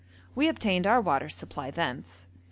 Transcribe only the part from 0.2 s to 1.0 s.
We obtained our